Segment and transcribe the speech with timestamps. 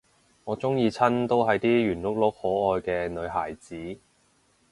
[0.45, 3.99] 我鍾意親都係啲圓碌碌可愛嘅女孩子